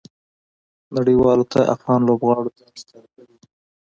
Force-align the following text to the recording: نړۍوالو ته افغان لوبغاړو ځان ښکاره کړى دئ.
نړۍوالو 0.95 1.45
ته 1.53 1.59
افغان 1.75 1.99
لوبغاړو 2.07 2.55
ځان 2.59 2.73
ښکاره 2.81 3.07
کړى 3.15 3.33
دئ. 3.41 3.47